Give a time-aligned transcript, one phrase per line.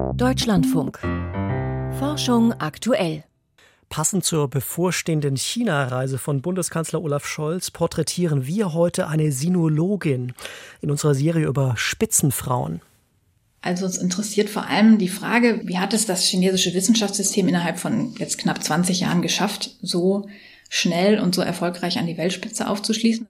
[0.00, 0.98] Deutschlandfunk.
[1.98, 3.24] Forschung aktuell.
[3.88, 10.32] Passend zur bevorstehenden China-Reise von Bundeskanzler Olaf Scholz porträtieren wir heute eine Sinologin
[10.80, 12.80] in unserer Serie über Spitzenfrauen.
[13.62, 18.14] Also uns interessiert vor allem die Frage, wie hat es das chinesische Wissenschaftssystem innerhalb von
[18.16, 20.28] jetzt knapp 20 Jahren geschafft, so
[20.68, 23.26] schnell und so erfolgreich an die Weltspitze aufzuschließen?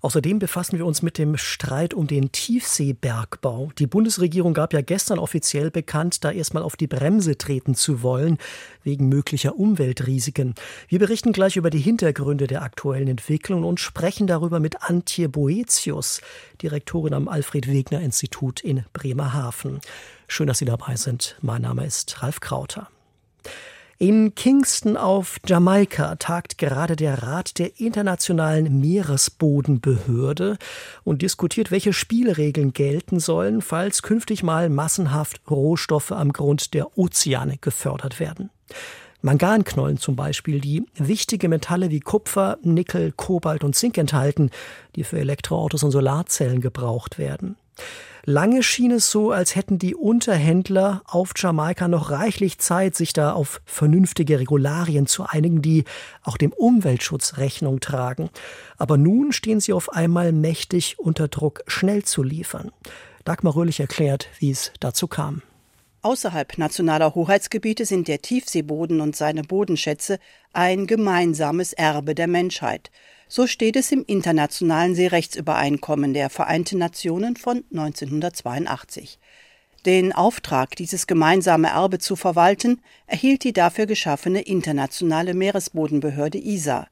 [0.00, 3.72] Außerdem befassen wir uns mit dem Streit um den Tiefseebergbau.
[3.78, 8.38] Die Bundesregierung gab ja gestern offiziell bekannt, da erstmal auf die Bremse treten zu wollen,
[8.84, 10.54] wegen möglicher Umweltrisiken.
[10.88, 16.20] Wir berichten gleich über die Hintergründe der aktuellen Entwicklung und sprechen darüber mit Antje Boetius,
[16.62, 19.80] Direktorin am Alfred Wegener Institut in Bremerhaven.
[20.28, 21.36] Schön, dass Sie dabei sind.
[21.40, 22.88] Mein Name ist Ralf Krauter.
[24.00, 30.56] In Kingston auf Jamaika tagt gerade der Rat der Internationalen Meeresbodenbehörde
[31.02, 37.58] und diskutiert, welche Spielregeln gelten sollen, falls künftig mal massenhaft Rohstoffe am Grund der Ozeane
[37.60, 38.50] gefördert werden.
[39.20, 44.50] Manganknollen zum Beispiel, die wichtige Metalle wie Kupfer, Nickel, Kobalt und Zink enthalten,
[44.94, 47.56] die für Elektroautos und Solarzellen gebraucht werden.
[48.24, 53.32] Lange schien es so, als hätten die Unterhändler auf Jamaika noch reichlich Zeit, sich da
[53.32, 55.84] auf vernünftige Regularien zu einigen, die
[56.22, 58.28] auch dem Umweltschutz Rechnung tragen.
[58.76, 62.70] Aber nun stehen sie auf einmal mächtig unter Druck, schnell zu liefern.
[63.24, 65.40] Dagmar Röhlich erklärt, wie es dazu kam.
[66.00, 70.20] Außerhalb nationaler Hoheitsgebiete sind der Tiefseeboden und seine Bodenschätze
[70.52, 72.92] ein gemeinsames Erbe der Menschheit.
[73.26, 79.18] So steht es im Internationalen Seerechtsübereinkommen der Vereinten Nationen von 1982.
[79.86, 86.86] Den Auftrag, dieses gemeinsame Erbe zu verwalten, erhielt die dafür geschaffene Internationale Meeresbodenbehörde ISA.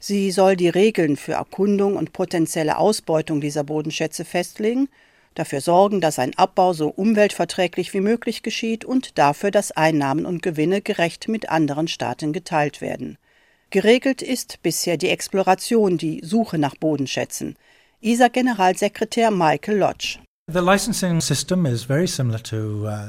[0.00, 4.88] Sie soll die Regeln für Erkundung und potenzielle Ausbeutung dieser Bodenschätze festlegen,
[5.34, 10.42] dafür sorgen, dass ein Abbau so umweltverträglich wie möglich geschieht und dafür, dass Einnahmen und
[10.42, 13.18] Gewinne gerecht mit anderen Staaten geteilt werden.
[13.70, 17.56] Geregelt ist bisher die Exploration, die Suche nach Bodenschätzen.
[18.00, 20.18] ISA-Generalsekretär Michael Lodge.
[20.50, 20.62] Uh,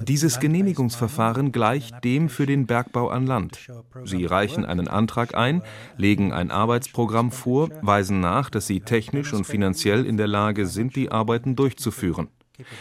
[0.03, 3.59] Dieses Genehmigungsverfahren gleicht dem für den Bergbau an Land.
[4.03, 5.61] Sie reichen einen Antrag ein,
[5.95, 10.97] legen ein Arbeitsprogramm vor, weisen nach, dass sie technisch und finanziell in der Lage sind,
[10.97, 12.27] die Arbeiten durchzuführen.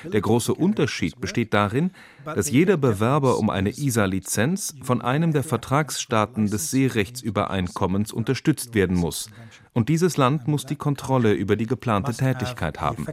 [0.04, 1.90] Der große Unterschied besteht darin,
[2.24, 9.30] dass jeder Bewerber um eine ISA-Lizenz von einem der Vertragsstaaten des Seerechtsübereinkommens unterstützt werden muss.
[9.72, 13.06] Und dieses Land muss die Kontrolle über die geplante Tätigkeit haben.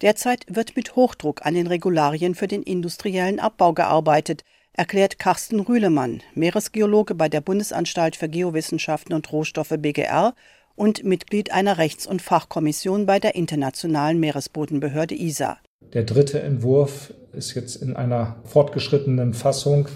[0.00, 6.20] Derzeit wird mit Hochdruck an den Regularien für den industriellen Abbau gearbeitet, erklärt Carsten Rühlemann,
[6.34, 10.34] Meeresgeologe bei der Bundesanstalt für Geowissenschaften und Rohstoffe BGR
[10.76, 15.58] und Mitglied einer Rechts- und Fachkommission bei der Internationalen Meeresbodenbehörde ISA.
[15.92, 19.88] Der dritte Entwurf ist jetzt in einer fortgeschrittenen Fassung,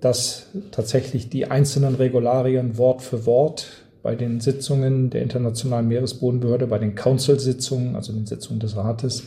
[0.00, 6.78] dass tatsächlich die einzelnen Regularien Wort für Wort bei den Sitzungen der Internationalen Meeresbodenbehörde, bei
[6.78, 9.24] den Council-Sitzungen, also den Sitzungen des Rates,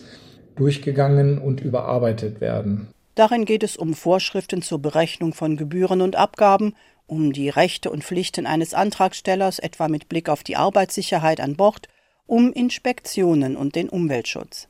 [0.55, 2.87] durchgegangen und überarbeitet werden.
[3.15, 6.75] Darin geht es um Vorschriften zur Berechnung von Gebühren und Abgaben
[7.09, 11.87] um die Rechte und Pflichten eines Antragstellers, etwa mit Blick auf die Arbeitssicherheit an Bord,
[12.25, 14.67] um Inspektionen und den Umweltschutz.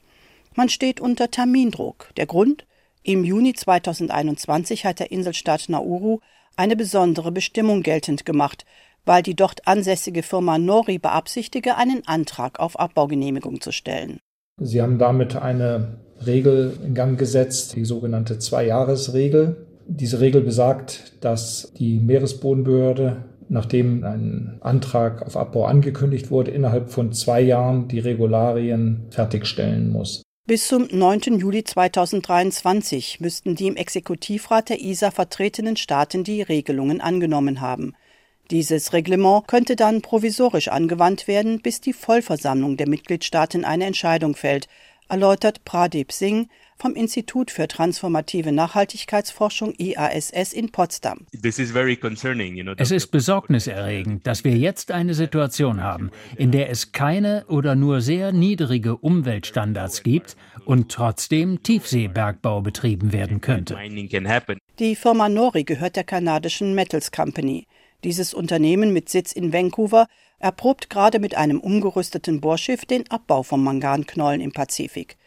[0.56, 2.12] Man steht unter Termindruck.
[2.18, 2.66] Der Grund?
[3.04, 6.20] Im Juni 2021 hat der Inselstaat Nauru
[6.56, 8.66] eine besondere Bestimmung geltend gemacht,
[9.06, 14.20] weil die dort ansässige Firma Nori beabsichtige, einen Antrag auf Abbaugenehmigung zu stellen.
[14.62, 19.69] Sie haben damit eine Regel in Gang gesetzt, die sogenannte Zwei-Jahres-Regel.
[19.92, 27.12] Diese Regel besagt, dass die Meeresbodenbehörde, nachdem ein Antrag auf Abbau angekündigt wurde, innerhalb von
[27.12, 30.22] zwei Jahren die Regularien fertigstellen muss.
[30.46, 31.40] Bis zum 9.
[31.40, 37.96] Juli 2023 müssten die im Exekutivrat der ISA vertretenen Staaten die Regelungen angenommen haben.
[38.52, 44.68] Dieses Reglement könnte dann provisorisch angewandt werden, bis die Vollversammlung der Mitgliedstaaten eine Entscheidung fällt,
[45.08, 46.48] erläutert Pradeep Singh,
[46.80, 51.26] vom Institut für transformative Nachhaltigkeitsforschung IASS in Potsdam.
[51.44, 58.00] Es ist besorgniserregend, dass wir jetzt eine Situation haben, in der es keine oder nur
[58.02, 63.78] sehr niedrige Umweltstandards gibt und trotzdem Tiefseebergbau betrieben werden könnte.
[64.80, 67.68] Die Firma Nori gehört der kanadischen Metals Company.
[68.06, 70.08] Dieses Unternehmen mit Sitz in Vancouver
[70.40, 75.18] erprobt gerade mit einem umgerüsteten Bohrschiff den Abbau von Manganknollen im Pazifik.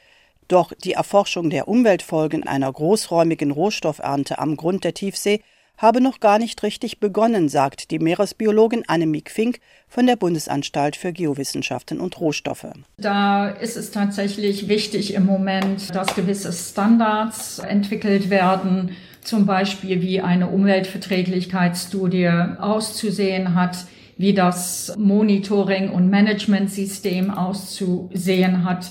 [0.52, 5.40] Doch die Erforschung der Umweltfolgen einer großräumigen Rohstoffernte am Grund der Tiefsee
[5.78, 11.14] habe noch gar nicht richtig begonnen, sagt die Meeresbiologin Annemiek Fink von der Bundesanstalt für
[11.14, 12.66] Geowissenschaften und Rohstoffe.
[12.98, 18.90] Da ist es tatsächlich wichtig im Moment, dass gewisse Standards entwickelt werden,
[19.22, 22.28] zum Beispiel wie eine Umweltverträglichkeitsstudie
[22.58, 23.86] auszusehen hat,
[24.18, 28.90] wie das Monitoring- und Managementsystem auszusehen hat.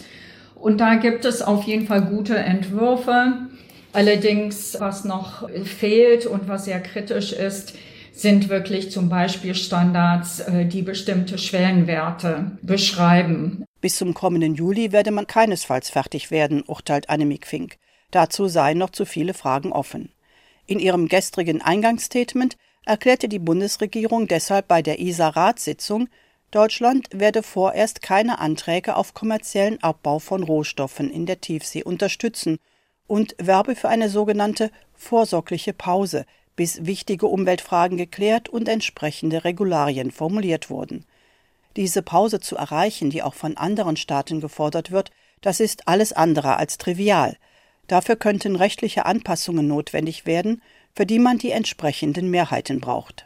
[0.61, 3.47] Und da gibt es auf jeden Fall gute Entwürfe.
[3.93, 7.73] Allerdings, was noch fehlt und was sehr kritisch ist,
[8.13, 13.65] sind wirklich zum Beispiel Standards, äh, die bestimmte Schwellenwerte beschreiben.
[13.81, 17.77] Bis zum kommenden Juli werde man keinesfalls fertig werden, urteilt Annemiek Fink.
[18.11, 20.09] Dazu seien noch zu viele Fragen offen.
[20.67, 22.55] In ihrem gestrigen Eingangsstatement
[22.85, 26.07] erklärte die Bundesregierung deshalb bei der ISA-Ratssitzung,
[26.51, 32.59] Deutschland werde vorerst keine Anträge auf kommerziellen Abbau von Rohstoffen in der Tiefsee unterstützen
[33.07, 36.25] und werbe für eine sogenannte vorsorgliche Pause,
[36.57, 41.05] bis wichtige Umweltfragen geklärt und entsprechende Regularien formuliert wurden.
[41.77, 46.57] Diese Pause zu erreichen, die auch von anderen Staaten gefordert wird, das ist alles andere
[46.57, 47.37] als trivial.
[47.87, 50.61] Dafür könnten rechtliche Anpassungen notwendig werden,
[50.93, 53.25] für die man die entsprechenden Mehrheiten braucht.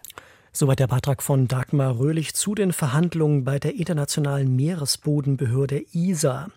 [0.58, 6.48] Soweit der Beitrag von Dagmar Röhlich zu den Verhandlungen bei der Internationalen Meeresbodenbehörde ISA.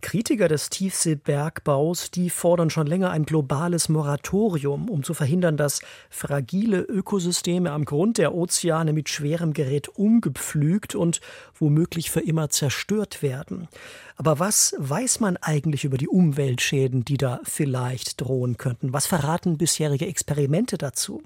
[0.00, 6.80] Kritiker des Tiefseebergbaus, die fordern schon länger ein globales Moratorium, um zu verhindern, dass fragile
[6.80, 11.20] Ökosysteme am Grund der Ozeane mit schwerem Gerät umgepflügt und
[11.60, 13.68] womöglich für immer zerstört werden.
[14.16, 18.92] Aber was weiß man eigentlich über die Umweltschäden, die da vielleicht drohen könnten?
[18.92, 21.22] Was verraten bisherige Experimente dazu?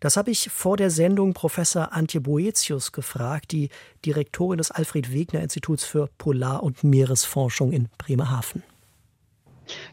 [0.00, 3.70] Das habe ich vor der Sendung Professor Antje Boetius gefragt, die
[4.04, 8.62] Direktorin des Alfred Wegener Instituts für Polar- und Meeresforschung in Bremerhaven.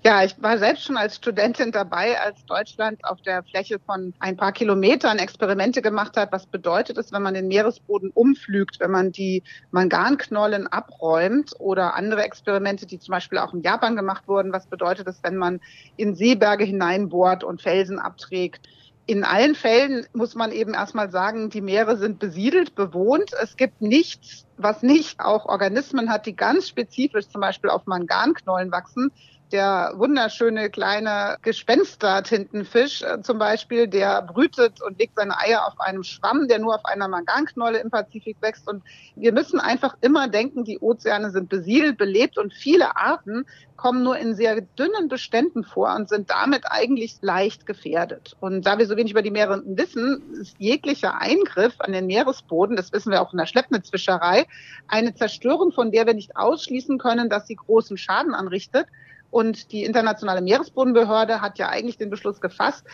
[0.03, 4.36] Ja, ich war selbst schon als Studentin dabei, als Deutschland auf der Fläche von ein
[4.36, 6.31] paar Kilometern Experimente gemacht hat.
[6.31, 12.24] Was bedeutet es, wenn man den Meeresboden umflügt, wenn man die Manganknollen abräumt oder andere
[12.24, 14.51] Experimente, die zum Beispiel auch in Japan gemacht wurden.
[14.51, 15.62] Was bedeutet es, wenn man
[15.95, 18.68] in Seeberge hineinbohrt und Felsen abträgt?
[19.06, 23.31] In allen Fällen muss man eben erstmal sagen, die Meere sind besiedelt, bewohnt.
[23.42, 28.71] Es gibt nichts, was nicht auch Organismen hat, die ganz spezifisch zum Beispiel auf Manganknollen
[28.71, 29.12] wachsen
[29.51, 36.03] der wunderschöne kleine Gespenster-Tintenfisch äh, zum Beispiel, der brütet und legt seine Eier auf einem
[36.03, 38.68] Schwamm, der nur auf einer Manganknolle im Pazifik wächst.
[38.68, 38.83] Und
[39.15, 43.45] wir müssen einfach immer denken, die Ozeane sind besiedelt, belebt und viele Arten
[43.81, 48.38] kommen nur in sehr dünnen Beständen vor und sind damit eigentlich leicht gefährdet.
[48.39, 52.75] Und da wir so wenig über die Meere wissen, ist jeglicher Eingriff an den Meeresboden,
[52.75, 54.45] das wissen wir auch in der Schleppnetzfischerei,
[54.88, 58.86] eine Zerstörung, von der wir nicht ausschließen können, dass sie großen Schaden anrichtet.
[59.31, 62.86] Und die Internationale Meeresbodenbehörde hat ja eigentlich den Beschluss gefasst,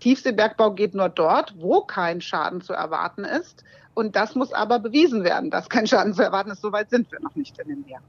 [0.00, 3.64] Tiefseebergbau geht nur dort, wo kein Schaden zu erwarten ist.
[3.94, 6.60] Und das muss aber bewiesen werden, dass kein Schaden zu erwarten ist.
[6.60, 8.02] Soweit sind wir noch nicht in den Meeren.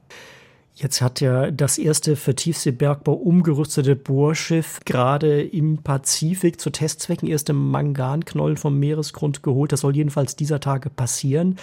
[0.74, 7.52] Jetzt hat ja das erste für Tiefseebergbau umgerüstete Bohrschiff gerade im Pazifik zu Testzwecken erste
[7.52, 9.72] Manganknollen vom Meeresgrund geholt.
[9.72, 11.58] Das soll jedenfalls dieser Tage passieren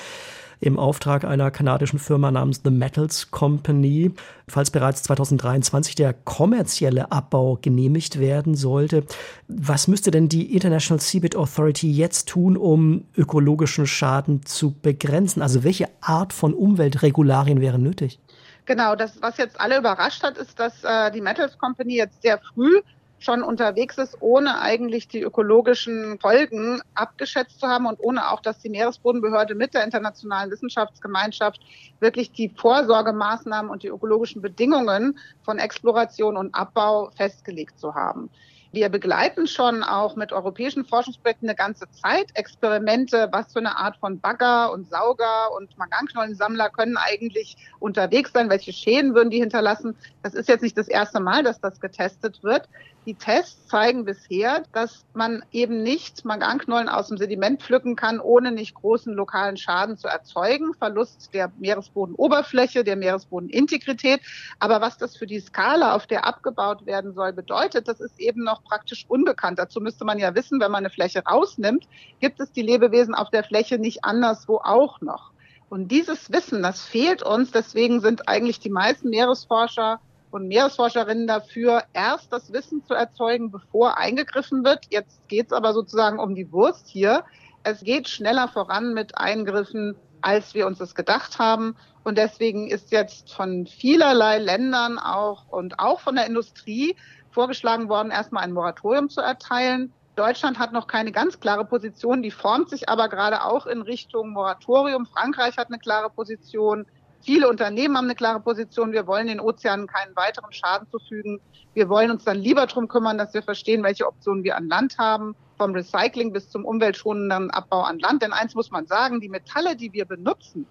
[0.60, 4.12] im Auftrag einer kanadischen Firma namens The Metals Company.
[4.48, 9.06] Falls bereits 2023 der kommerzielle Abbau genehmigt werden sollte,
[9.48, 15.42] was müsste denn die International Seabed Authority jetzt tun, um ökologischen Schaden zu begrenzen?
[15.42, 18.20] Also welche Art von Umweltregularien wären nötig?
[18.66, 22.40] Genau, das, was jetzt alle überrascht hat, ist, dass äh, die Metals Company jetzt sehr
[22.40, 22.82] früh
[23.20, 28.60] schon unterwegs ist, ohne eigentlich die ökologischen Folgen abgeschätzt zu haben und ohne auch, dass
[28.60, 31.60] die Meeresbodenbehörde mit der internationalen Wissenschaftsgemeinschaft
[32.00, 38.30] wirklich die Vorsorgemaßnahmen und die ökologischen Bedingungen von Exploration und Abbau festgelegt zu haben.
[38.76, 43.96] Wir begleiten schon auch mit europäischen Forschungsprojekten eine ganze Zeit Experimente, was für eine Art
[43.96, 49.96] von Bagger und Sauger und Manganknollensammler können eigentlich unterwegs sein, welche Schäden würden die hinterlassen.
[50.24, 52.68] Das ist jetzt nicht das erste Mal, dass das getestet wird.
[53.06, 58.52] Die Tests zeigen bisher, dass man eben nicht Manganknollen aus dem Sediment pflücken kann, ohne
[58.52, 60.74] nicht großen lokalen Schaden zu erzeugen.
[60.74, 64.22] Verlust der Meeresbodenoberfläche, der Meeresbodenintegrität.
[64.58, 68.44] Aber was das für die Skala, auf der abgebaut werden soll, bedeutet, das ist eben
[68.44, 69.60] noch praktisch unbekannt.
[69.60, 71.88] Dazu müsste man ja wissen, wenn man eine Fläche rausnimmt,
[72.20, 75.32] gibt es die Lebewesen auf der Fläche nicht anderswo auch noch.
[75.70, 77.52] Und dieses Wissen, das fehlt uns.
[77.52, 80.00] Deswegen sind eigentlich die meisten Meeresforscher
[80.36, 84.86] und Meeresforscherinnen dafür, erst das Wissen zu erzeugen, bevor eingegriffen wird.
[84.90, 87.24] Jetzt geht es aber sozusagen um die Wurst hier.
[87.64, 91.78] Es geht schneller voran mit Eingriffen, als wir uns das gedacht haben.
[92.04, 96.98] Und deswegen ist jetzt von vielerlei Ländern auch und auch von der Industrie
[97.32, 99.94] vorgeschlagen worden, erstmal ein Moratorium zu erteilen.
[100.18, 104.32] Deutschland hat noch keine ganz klare Position, die formt sich aber gerade auch in Richtung
[104.32, 105.06] Moratorium.
[105.06, 106.86] Frankreich hat eine klare Position.
[107.26, 108.92] Viele Unternehmen haben eine klare Position.
[108.92, 111.42] Wir wollen den Ozeanen keinen weiteren Schaden zufügen.
[111.74, 115.00] Wir wollen uns dann lieber darum kümmern, dass wir verstehen, welche Optionen wir an Land
[115.00, 118.22] haben, vom Recycling bis zum umweltschonenden Abbau an Land.
[118.22, 120.68] Denn eins muss man sagen, die Metalle, die wir benutzen,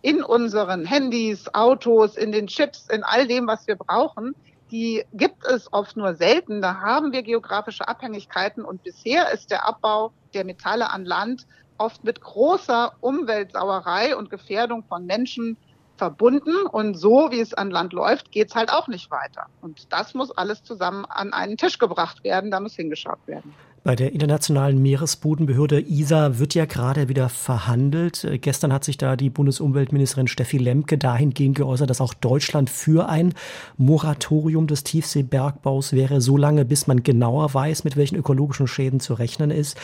[0.00, 4.34] in unseren Handys, Autos, in den Chips, in all dem, was wir brauchen,
[4.72, 6.60] die gibt es oft nur selten.
[6.62, 11.46] Da haben wir geografische Abhängigkeiten und bisher ist der Abbau der Metalle an Land
[11.78, 15.56] oft mit großer Umweltsauerei und Gefährdung von Menschen
[16.02, 16.66] verbunden.
[16.66, 19.46] Und so, wie es an Land läuft, geht es halt auch nicht weiter.
[19.60, 22.50] Und das muss alles zusammen an einen Tisch gebracht werden.
[22.50, 23.54] Da muss hingeschaut werden.
[23.84, 28.24] Bei der Internationalen Meeresbodenbehörde ISA wird ja gerade wieder verhandelt.
[28.24, 33.08] Äh, gestern hat sich da die Bundesumweltministerin Steffi Lemke dahingehend geäußert, dass auch Deutschland für
[33.08, 33.34] ein
[33.76, 39.14] Moratorium des Tiefseebergbaus wäre, so lange, bis man genauer weiß, mit welchen ökologischen Schäden zu
[39.14, 39.76] rechnen ist.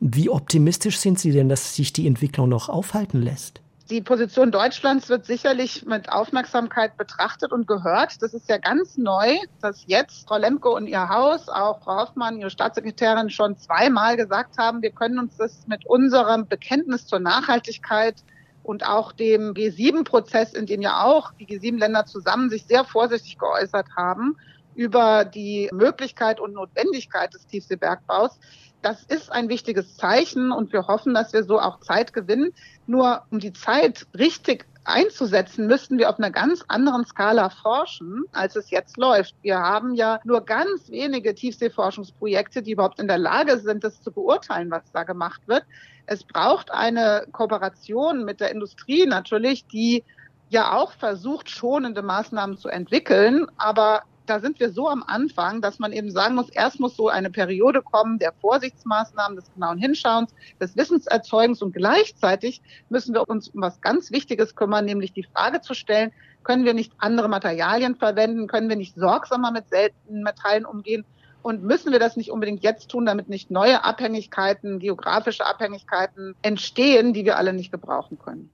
[0.00, 3.60] Wie optimistisch sind Sie denn, dass sich die Entwicklung noch aufhalten lässt?
[3.90, 8.22] Die Position Deutschlands wird sicherlich mit Aufmerksamkeit betrachtet und gehört.
[8.22, 12.38] Das ist ja ganz neu, dass jetzt Frau Lemke und ihr Haus, auch Frau Hoffmann,
[12.38, 18.22] ihre Staatssekretärin, schon zweimal gesagt haben, wir können uns das mit unserem Bekenntnis zur Nachhaltigkeit
[18.62, 23.88] und auch dem G7-Prozess, in dem ja auch die G7-Länder zusammen sich sehr vorsichtig geäußert
[23.96, 24.36] haben,
[24.76, 28.38] über die Möglichkeit und Notwendigkeit des Tiefseebergbaus,
[28.82, 32.54] das ist ein wichtiges Zeichen und wir hoffen, dass wir so auch Zeit gewinnen.
[32.90, 38.56] Nur um die Zeit richtig einzusetzen, müssten wir auf einer ganz anderen Skala forschen, als
[38.56, 39.36] es jetzt läuft.
[39.42, 44.10] Wir haben ja nur ganz wenige Tiefseeforschungsprojekte, die überhaupt in der Lage sind, das zu
[44.10, 45.62] beurteilen, was da gemacht wird.
[46.06, 50.02] Es braucht eine Kooperation mit der Industrie natürlich, die
[50.48, 53.46] ja auch versucht, schonende Maßnahmen zu entwickeln.
[53.56, 57.08] Aber da sind wir so am Anfang, dass man eben sagen muss, erst muss so
[57.08, 63.48] eine Periode kommen der Vorsichtsmaßnahmen, des genauen Hinschauens, des Wissenserzeugens und gleichzeitig müssen wir uns
[63.48, 66.12] um was ganz Wichtiges kümmern, nämlich die Frage zu stellen,
[66.42, 71.04] können wir nicht andere Materialien verwenden, können wir nicht sorgsamer mit seltenen Metallen umgehen
[71.42, 77.12] und müssen wir das nicht unbedingt jetzt tun, damit nicht neue Abhängigkeiten, geografische Abhängigkeiten entstehen,
[77.12, 78.50] die wir alle nicht gebrauchen können.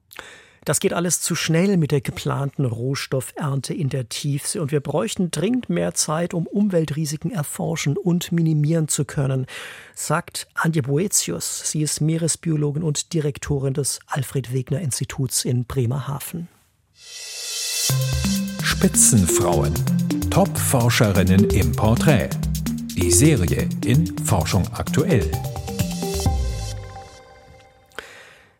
[0.66, 5.30] Das geht alles zu schnell mit der geplanten Rohstoffernte in der Tiefsee und wir bräuchten
[5.30, 9.46] dringend mehr Zeit, um Umweltrisiken erforschen und minimieren zu können,
[9.94, 11.70] sagt Antje Boetius.
[11.70, 16.48] Sie ist Meeresbiologin und Direktorin des Alfred Wegener Instituts in Bremerhaven.
[18.64, 19.72] Spitzenfrauen.
[20.30, 22.30] Top-Forscherinnen im Porträt.
[22.96, 25.30] Die Serie in Forschung aktuell.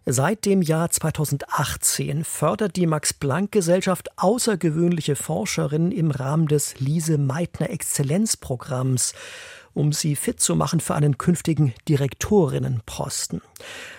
[0.08, 9.14] Seit dem Jahr 2018 fördert die Max-Planck-Gesellschaft außergewöhnliche Forscherinnen im Rahmen des Lise-Meitner-Exzellenzprogramms,
[9.74, 13.42] um sie fit zu machen für einen künftigen Direktorinnenposten.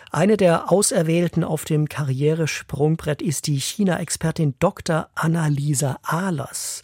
[0.10, 5.10] Eine der Auserwählten auf dem Karrieresprungbrett ist die China-Expertin Dr.
[5.14, 6.84] Annalisa Ahlers.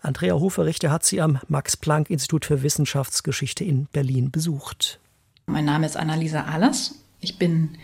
[0.00, 5.00] Andrea Hoferichter hat sie am Max-Planck-Institut für Wissenschaftsgeschichte in Berlin besucht.
[5.44, 6.94] Mein Name ist Annalisa Ahlers.
[7.20, 7.76] Ich bin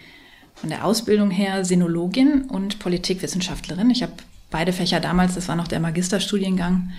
[0.61, 3.88] von der Ausbildung her Sinologin und Politikwissenschaftlerin.
[3.90, 4.12] Ich habe
[4.50, 6.90] beide Fächer damals, das war noch der Magisterstudiengang,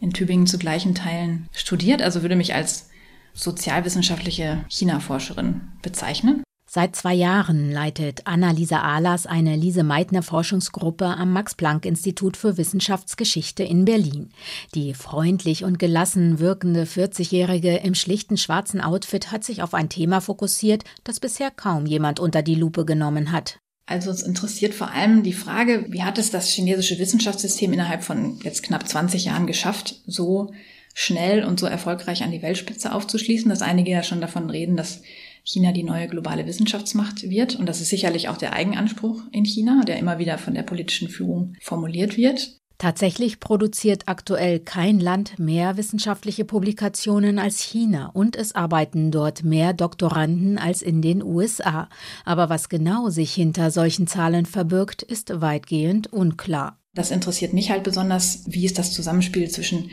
[0.00, 2.88] in Tübingen zu gleichen Teilen studiert, also würde mich als
[3.34, 6.42] sozialwissenschaftliche China-Forscherin bezeichnen.
[6.72, 14.30] Seit zwei Jahren leitet Anna-Lisa Ahlers eine Lise-Meitner-Forschungsgruppe am Max-Planck-Institut für Wissenschaftsgeschichte in Berlin.
[14.76, 20.20] Die freundlich und gelassen wirkende 40-Jährige im schlichten schwarzen Outfit hat sich auf ein Thema
[20.20, 23.58] fokussiert, das bisher kaum jemand unter die Lupe genommen hat.
[23.86, 28.38] Also uns interessiert vor allem die Frage, wie hat es das chinesische Wissenschaftssystem innerhalb von
[28.44, 30.52] jetzt knapp 20 Jahren geschafft, so
[30.94, 35.02] schnell und so erfolgreich an die Weltspitze aufzuschließen, dass einige ja schon davon reden, dass
[35.44, 37.56] China die neue globale Wissenschaftsmacht wird.
[37.56, 41.08] Und das ist sicherlich auch der Eigenanspruch in China, der immer wieder von der politischen
[41.08, 42.60] Führung formuliert wird.
[42.80, 49.74] Tatsächlich produziert aktuell kein Land mehr wissenschaftliche Publikationen als China und es arbeiten dort mehr
[49.74, 51.90] Doktoranden als in den USA.
[52.24, 56.78] Aber was genau sich hinter solchen Zahlen verbirgt, ist weitgehend unklar.
[56.94, 59.90] Das interessiert mich halt besonders, wie ist das Zusammenspiel zwischen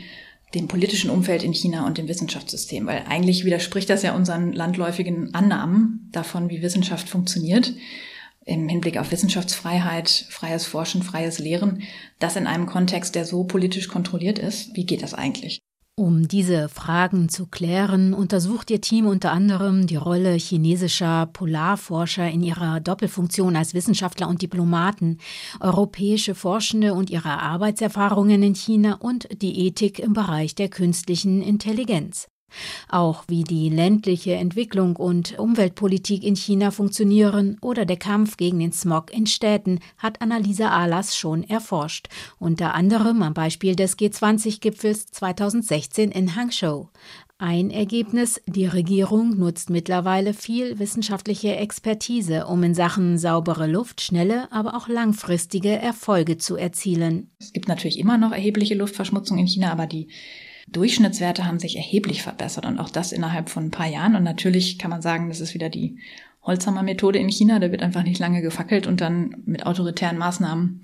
[0.54, 5.34] dem politischen Umfeld in China und dem Wissenschaftssystem, weil eigentlich widerspricht das ja unseren landläufigen
[5.34, 7.74] Annahmen davon, wie Wissenschaft funktioniert
[8.48, 11.82] im Hinblick auf Wissenschaftsfreiheit, freies Forschen, freies Lehren,
[12.18, 14.74] das in einem Kontext, der so politisch kontrolliert ist.
[14.74, 15.60] Wie geht das eigentlich?
[15.98, 22.44] Um diese Fragen zu klären, untersucht Ihr Team unter anderem die Rolle chinesischer Polarforscher in
[22.44, 25.18] ihrer Doppelfunktion als Wissenschaftler und Diplomaten,
[25.58, 32.28] europäische Forschende und ihre Arbeitserfahrungen in China und die Ethik im Bereich der künstlichen Intelligenz.
[32.88, 38.72] Auch wie die ländliche Entwicklung und Umweltpolitik in China funktionieren oder der Kampf gegen den
[38.72, 46.10] Smog in Städten hat Annalisa Alas schon erforscht, unter anderem am Beispiel des G20-Gipfels 2016
[46.10, 46.88] in Hangzhou.
[47.40, 54.50] Ein Ergebnis, die Regierung nutzt mittlerweile viel wissenschaftliche Expertise, um in Sachen saubere Luft schnelle,
[54.50, 57.30] aber auch langfristige Erfolge zu erzielen.
[57.38, 60.08] Es gibt natürlich immer noch erhebliche Luftverschmutzung in China, aber die
[60.72, 64.16] Durchschnittswerte haben sich erheblich verbessert und auch das innerhalb von ein paar Jahren.
[64.16, 65.98] Und natürlich kann man sagen, das ist wieder die
[66.42, 67.58] Holzhammer-Methode in China.
[67.58, 70.82] Da wird einfach nicht lange gefackelt und dann mit autoritären Maßnahmen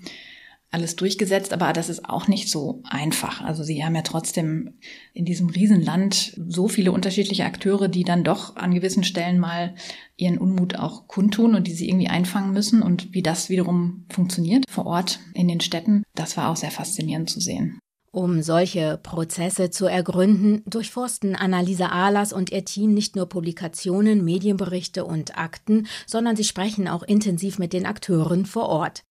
[0.75, 3.41] alles durchgesetzt, aber das ist auch nicht so einfach.
[3.41, 4.73] Also sie haben ja trotzdem
[5.13, 9.75] in diesem Riesenland so viele unterschiedliche Akteure, die dann doch an gewissen Stellen mal
[10.17, 14.65] ihren Unmut auch kundtun und die sie irgendwie einfangen müssen und wie das wiederum funktioniert
[14.69, 17.79] vor Ort in den Städten, das war auch sehr faszinierend zu sehen.
[18.15, 25.03] Um solche Prozesse zu ergründen, durchforsten Annalisa Ahlers und ihr Team nicht nur Publikationen, Medienberichte
[25.03, 29.03] und Akten, sondern sie sprechen auch intensiv mit den Akteuren vor Ort.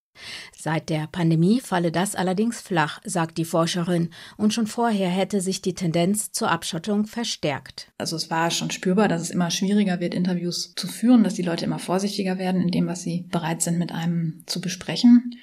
[0.56, 4.08] Seit der Pandemie falle das allerdings flach, sagt die Forscherin,
[4.38, 7.92] und schon vorher hätte sich die Tendenz zur Abschottung verstärkt.
[7.98, 11.42] Also es war schon spürbar, dass es immer schwieriger wird, Interviews zu führen, dass die
[11.42, 15.34] Leute immer vorsichtiger werden in dem, was sie bereit sind, mit einem zu besprechen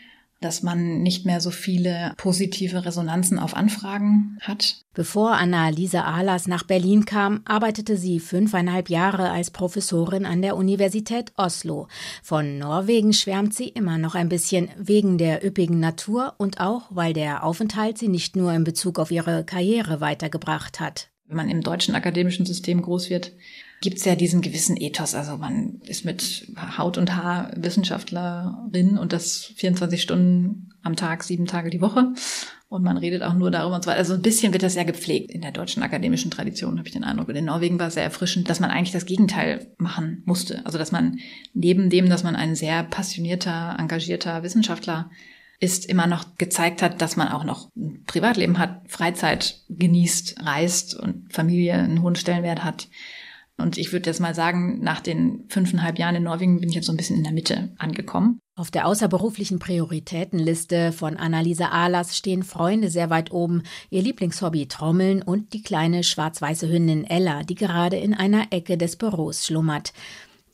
[0.42, 4.78] dass man nicht mehr so viele positive Resonanzen auf Anfragen hat.
[4.94, 11.32] Bevor Anna-Lisa Ahlers nach Berlin kam, arbeitete sie fünfeinhalb Jahre als Professorin an der Universität
[11.38, 11.88] Oslo.
[12.24, 17.14] Von Norwegen schwärmt sie immer noch ein bisschen wegen der üppigen Natur und auch, weil
[17.14, 21.10] der Aufenthalt sie nicht nur in Bezug auf ihre Karriere weitergebracht hat.
[21.28, 23.32] Wenn man im deutschen akademischen System groß wird,
[23.82, 25.16] gibt es ja diesen gewissen Ethos.
[25.16, 26.48] Also man ist mit
[26.78, 32.14] Haut und Haar Wissenschaftlerin und das 24 Stunden am Tag, sieben Tage die Woche.
[32.70, 34.00] Und man redet auch nur darüber und so weiter.
[34.00, 37.04] Also ein bisschen wird das ja gepflegt in der deutschen akademischen Tradition, habe ich den
[37.04, 37.28] Eindruck.
[37.28, 40.66] Und in Norwegen war es sehr erfrischend, dass man eigentlich das Gegenteil machen musste.
[40.66, 41.20] Also dass man
[41.54, 45.10] neben dem, dass man ein sehr passionierter, engagierter Wissenschaftler
[45.60, 50.96] ist, immer noch gezeigt hat, dass man auch noch ein Privatleben hat, Freizeit genießt, reist
[50.96, 52.88] und Familie einen hohen Stellenwert hat.
[53.58, 56.88] Und ich würde jetzt mal sagen, nach den fünfeinhalb Jahren in Norwegen bin ich jetzt
[56.88, 58.40] so ein bisschen in der Mitte angekommen.
[58.56, 65.22] Auf der außerberuflichen Prioritätenliste von Annalisa Ahlers stehen Freunde sehr weit oben, ihr Lieblingshobby Trommeln
[65.22, 69.94] und die kleine schwarz-weiße Hündin Ella, die gerade in einer Ecke des Büros schlummert.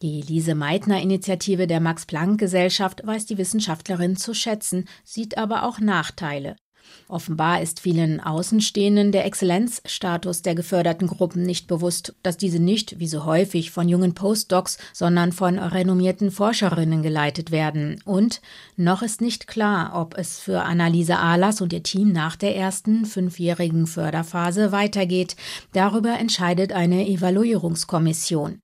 [0.03, 5.63] Die Lise Meitner Initiative der Max Planck Gesellschaft weiß die Wissenschaftlerin zu schätzen, sieht aber
[5.63, 6.55] auch Nachteile.
[7.09, 13.07] Offenbar ist vielen Außenstehenden der Exzellenzstatus der geförderten Gruppen nicht bewusst, dass diese nicht, wie
[13.07, 18.01] so häufig, von jungen Postdocs, sondern von renommierten Forscherinnen geleitet werden.
[18.03, 18.41] Und
[18.75, 23.05] noch ist nicht klar, ob es für Annalise Ahlers und ihr Team nach der ersten
[23.05, 25.37] fünfjährigen Förderphase weitergeht.
[25.71, 28.59] Darüber entscheidet eine Evaluierungskommission.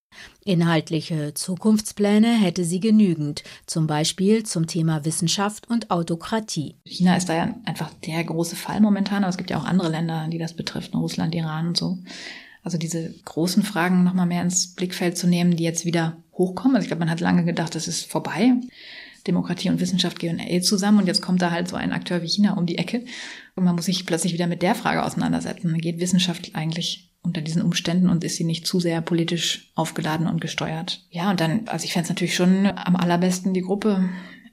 [0.46, 6.76] Inhaltliche Zukunftspläne hätte sie genügend, zum Beispiel zum Thema Wissenschaft und Autokratie.
[6.86, 9.90] China ist da ja einfach der große Fall momentan, aber es gibt ja auch andere
[9.90, 11.98] Länder, die das betrifft, Russland, Iran und so.
[12.64, 16.76] Also diese großen Fragen nochmal mehr ins Blickfeld zu nehmen, die jetzt wieder hochkommen.
[16.76, 18.54] Also ich glaube, man hat lange gedacht, das ist vorbei.
[19.28, 22.28] Demokratie und Wissenschaft gehen eh zusammen und jetzt kommt da halt so ein Akteur wie
[22.28, 23.06] China um die Ecke
[23.56, 25.78] und man muss sich plötzlich wieder mit der Frage auseinandersetzen.
[25.78, 30.42] Geht Wissenschaft eigentlich unter diesen Umständen und ist sie nicht zu sehr politisch aufgeladen und
[30.42, 31.06] gesteuert.
[31.10, 34.10] Ja, und dann, also ich fände es natürlich schon am allerbesten, die Gruppe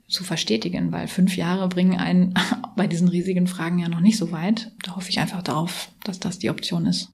[0.06, 2.34] zu verstetigen, weil fünf Jahre bringen einen
[2.76, 4.72] bei diesen riesigen Fragen ja noch nicht so weit.
[4.84, 7.12] Da hoffe ich einfach darauf, dass das die Option ist.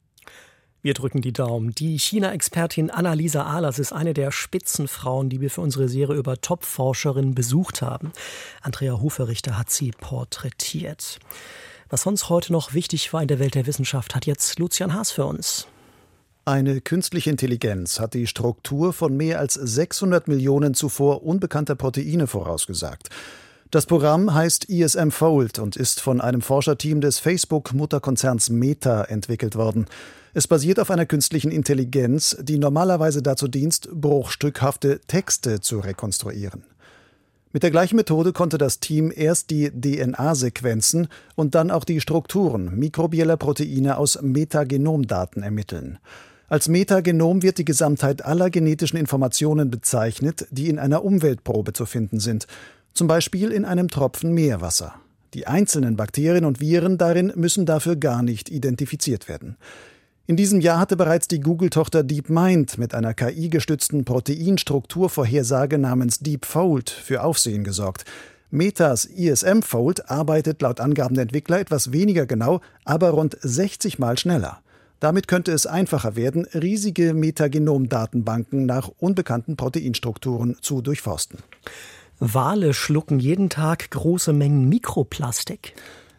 [0.86, 1.74] Wir drücken die Daumen.
[1.74, 7.34] Die China-Expertin Annalisa Ahlers ist eine der Spitzenfrauen, die wir für unsere Serie über Top-Forscherinnen
[7.34, 8.12] besucht haben.
[8.62, 11.18] Andrea Huferichter hat sie porträtiert.
[11.88, 15.10] Was sonst heute noch wichtig war in der Welt der Wissenschaft, hat jetzt Lucian Haas
[15.10, 15.66] für uns.
[16.44, 23.08] Eine künstliche Intelligenz hat die Struktur von mehr als 600 Millionen zuvor unbekannter Proteine vorausgesagt.
[23.76, 29.84] Das Programm heißt ISM Fold und ist von einem Forscherteam des Facebook-Mutterkonzerns Meta entwickelt worden.
[30.32, 36.64] Es basiert auf einer künstlichen Intelligenz, die normalerweise dazu dient, bruchstückhafte Texte zu rekonstruieren.
[37.52, 42.78] Mit der gleichen Methode konnte das Team erst die DNA-Sequenzen und dann auch die Strukturen
[42.78, 45.98] mikrobieller Proteine aus Metagenomdaten ermitteln.
[46.48, 52.20] Als Metagenom wird die Gesamtheit aller genetischen Informationen bezeichnet, die in einer Umweltprobe zu finden
[52.20, 52.46] sind,
[52.96, 54.94] zum Beispiel in einem Tropfen Meerwasser.
[55.34, 59.56] Die einzelnen Bakterien und Viren darin müssen dafür gar nicht identifiziert werden.
[60.26, 67.22] In diesem Jahr hatte bereits die Google-Tochter DeepMind mit einer KI-gestützten Proteinstrukturvorhersage namens DeepFold für
[67.22, 68.04] Aufsehen gesorgt.
[68.50, 74.62] Metas ISM-Fold arbeitet laut Angaben der Entwickler etwas weniger genau, aber rund 60 Mal schneller.
[74.98, 81.40] Damit könnte es einfacher werden, riesige Metagenom-Datenbanken nach unbekannten Proteinstrukturen zu durchforsten.
[82.18, 85.74] Wale schlucken jeden Tag große Mengen Mikroplastik.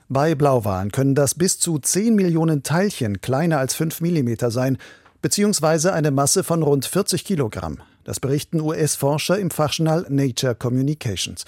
[0.10, 4.78] Bei Blauwalen können das bis zu 10 Millionen Teilchen kleiner als 5 mm sein,
[5.24, 7.80] beziehungsweise eine Masse von rund 40 Kilogramm.
[8.04, 11.46] Das berichten US-Forscher im Fachjournal Nature Communications.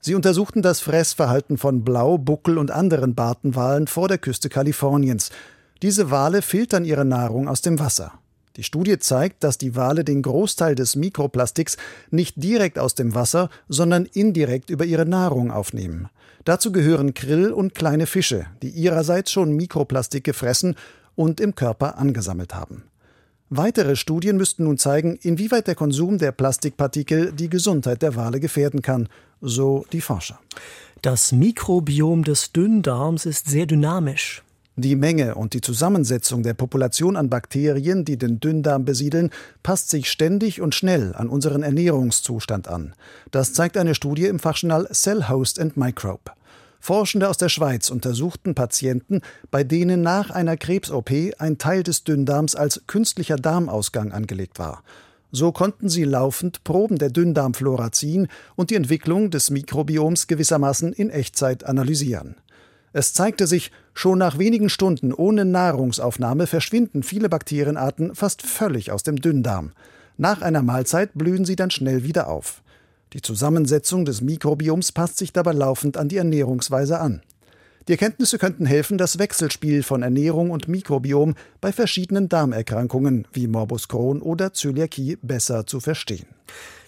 [0.00, 5.30] Sie untersuchten das Fressverhalten von Blau-, Buckel- und anderen Bartenwalen vor der Küste Kaliforniens.
[5.82, 8.12] Diese Wale filtern ihre Nahrung aus dem Wasser.
[8.56, 11.78] Die Studie zeigt, dass die Wale den Großteil des Mikroplastiks
[12.10, 16.08] nicht direkt aus dem Wasser, sondern indirekt über ihre Nahrung aufnehmen.
[16.44, 20.74] Dazu gehören Krill und kleine Fische, die ihrerseits schon Mikroplastik gefressen
[21.14, 22.84] und im Körper angesammelt haben.
[23.48, 28.82] Weitere Studien müssten nun zeigen, inwieweit der Konsum der Plastikpartikel die Gesundheit der Wale gefährden
[28.82, 29.08] kann,
[29.40, 30.40] so die Forscher.
[31.02, 34.42] Das Mikrobiom des Dünndarms ist sehr dynamisch.
[34.76, 39.28] Die Menge und die Zusammensetzung der Population an Bakterien, die den Dünndarm besiedeln,
[39.62, 42.94] passt sich ständig und schnell an unseren Ernährungszustand an.
[43.30, 46.32] Das zeigt eine Studie im Fachjournal Cell Host and Microbe.
[46.80, 52.56] Forschende aus der Schweiz untersuchten Patienten, bei denen nach einer Krebs-OP ein Teil des Dünndarms
[52.56, 54.82] als künstlicher Darmausgang angelegt war.
[55.30, 61.10] So konnten sie laufend Proben der Dünndarmflora ziehen und die Entwicklung des Mikrobioms gewissermaßen in
[61.10, 62.36] Echtzeit analysieren.
[62.92, 69.02] Es zeigte sich, schon nach wenigen Stunden ohne Nahrungsaufnahme verschwinden viele Bakterienarten fast völlig aus
[69.02, 69.72] dem Dünndarm.
[70.18, 72.62] Nach einer Mahlzeit blühen sie dann schnell wieder auf.
[73.14, 77.22] Die Zusammensetzung des Mikrobioms passt sich dabei laufend an die Ernährungsweise an.
[77.88, 83.88] Die Erkenntnisse könnten helfen, das Wechselspiel von Ernährung und Mikrobiom bei verschiedenen Darmerkrankungen wie Morbus
[83.88, 86.26] Crohn oder Zöliakie besser zu verstehen.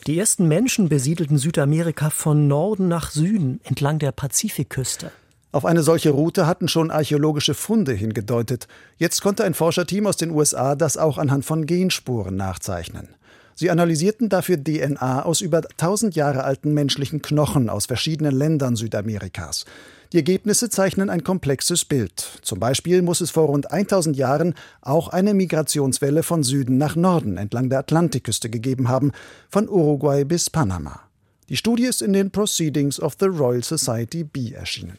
[0.07, 5.11] Die ersten Menschen besiedelten Südamerika von Norden nach Süden entlang der Pazifikküste.
[5.55, 8.67] Auf eine solche Route hatten schon archäologische Funde hingedeutet.
[8.97, 13.11] Jetzt konnte ein Forscherteam aus den USA das auch anhand von Genspuren nachzeichnen.
[13.55, 19.65] Sie analysierten dafür DNA aus über 1000 Jahre alten menschlichen Knochen aus verschiedenen Ländern Südamerikas.
[20.13, 22.41] Die Ergebnisse zeichnen ein komplexes Bild.
[22.43, 27.37] Zum Beispiel muss es vor rund 1000 Jahren auch eine Migrationswelle von Süden nach Norden
[27.37, 29.13] entlang der Atlantikküste gegeben haben,
[29.51, 31.01] von Uruguay bis Panama.
[31.49, 34.99] Die Studie ist in den Proceedings of the Royal Society B erschienen.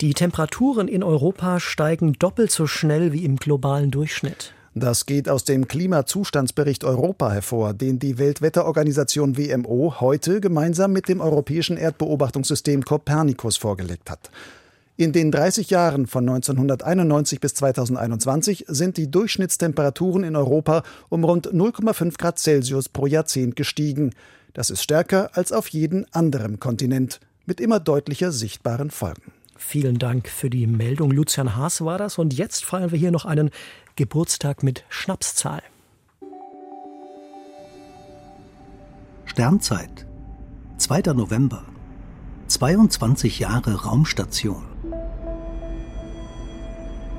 [0.00, 4.54] Die Temperaturen in Europa steigen doppelt so schnell wie im globalen Durchschnitt.
[4.74, 11.20] Das geht aus dem Klimazustandsbericht Europa hervor, den die Weltwetterorganisation WMO heute gemeinsam mit dem
[11.20, 14.30] europäischen Erdbeobachtungssystem Copernicus vorgelegt hat.
[14.96, 21.52] In den 30 Jahren von 1991 bis 2021 sind die Durchschnittstemperaturen in Europa um rund
[21.52, 24.14] 0,5 Grad Celsius pro Jahrzehnt gestiegen.
[24.54, 29.32] Das ist stärker als auf jedem anderen Kontinent, mit immer deutlicher sichtbaren Folgen.
[29.62, 31.12] Vielen Dank für die Meldung.
[31.12, 32.18] Lucian Haas war das.
[32.18, 33.50] Und jetzt feiern wir hier noch einen
[33.94, 35.62] Geburtstag mit Schnapszahl.
[39.26, 40.06] Sternzeit,
[40.78, 41.12] 2.
[41.12, 41.62] November,
[42.48, 44.64] 22 Jahre Raumstation.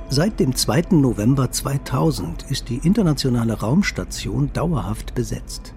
[0.09, 0.87] Seit dem 2.
[0.91, 5.73] November 2000 ist die internationale Raumstation dauerhaft besetzt.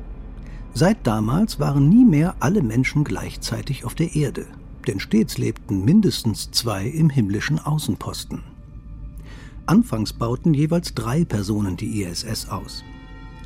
[0.72, 4.46] Seit damals waren nie mehr alle Menschen gleichzeitig auf der Erde,
[4.84, 8.42] denn stets lebten mindestens zwei im himmlischen Außenposten.
[9.66, 12.84] Anfangs bauten jeweils drei Personen die ISS aus.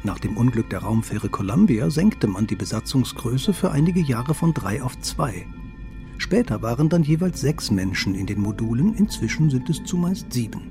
[0.05, 4.83] Nach dem Unglück der Raumfähre Columbia senkte man die Besatzungsgröße für einige Jahre von drei
[4.83, 5.46] auf zwei.
[6.18, 10.62] Später waren dann jeweils sechs Menschen in den Modulen, inzwischen sind es zumeist sieben.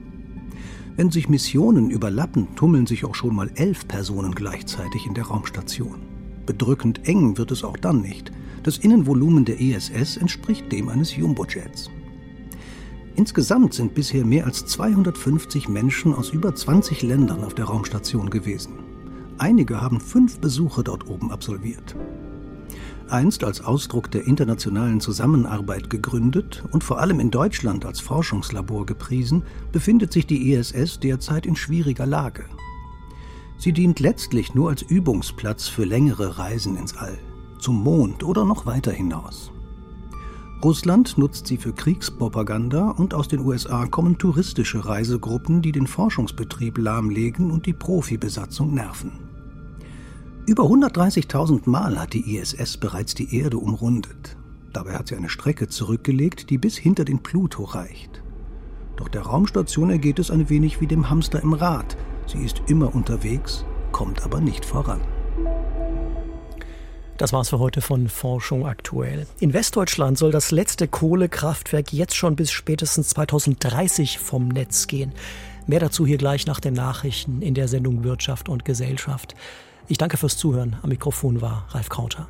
[0.98, 6.02] Wenn sich Missionen überlappen, tummeln sich auch schon mal elf Personen gleichzeitig in der Raumstation.
[6.46, 8.32] Bedrückend eng wird es auch dann nicht.
[8.68, 11.90] Das Innenvolumen der ISS entspricht dem eines Jumbojets.
[13.16, 18.74] Insgesamt sind bisher mehr als 250 Menschen aus über 20 Ländern auf der Raumstation gewesen.
[19.38, 21.96] Einige haben fünf Besuche dort oben absolviert.
[23.08, 29.44] Einst als Ausdruck der internationalen Zusammenarbeit gegründet und vor allem in Deutschland als Forschungslabor gepriesen,
[29.72, 32.44] befindet sich die ISS derzeit in schwieriger Lage.
[33.58, 37.18] Sie dient letztlich nur als Übungsplatz für längere Reisen ins All,
[37.60, 39.52] zum Mond oder noch weiter hinaus.
[40.64, 46.80] Russland nutzt sie für Kriegspropaganda und aus den USA kommen touristische Reisegruppen, die den Forschungsbetrieb
[46.80, 49.12] lahmlegen und die Profibesatzung nerven.
[50.48, 54.36] Über 130.000 Mal hat die ISS bereits die Erde umrundet.
[54.74, 58.24] Dabei hat sie eine Strecke zurückgelegt, die bis hinter den Pluto reicht.
[58.96, 61.98] Doch der Raumstation ergeht es ein wenig wie dem Hamster im Rad.
[62.26, 65.02] Sie ist immer unterwegs, kommt aber nicht voran.
[67.18, 69.26] Das war's für heute von Forschung aktuell.
[69.40, 75.14] In Westdeutschland soll das letzte Kohlekraftwerk jetzt schon bis spätestens 2030 vom Netz gehen.
[75.66, 79.36] Mehr dazu hier gleich nach den Nachrichten in der Sendung Wirtschaft und Gesellschaft.
[79.88, 80.78] Ich danke fürs Zuhören.
[80.84, 82.28] Am Mikrofon war Ralf Krauter.